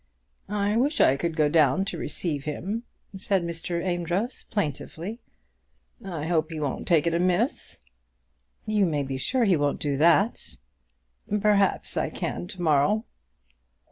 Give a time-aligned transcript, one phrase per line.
[0.49, 2.85] "I wish I could go down to receive him,"
[3.19, 3.85] said Mr.
[3.85, 5.19] Amedroz, plaintively.
[6.03, 7.85] "I hope he won't take it amiss."
[8.65, 10.57] "You may be sure he won't do that."
[11.39, 13.05] "Perhaps I can to morrow."